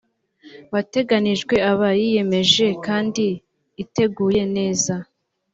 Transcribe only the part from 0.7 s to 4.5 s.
wateganijwe aba yiyemeje kandi iteguye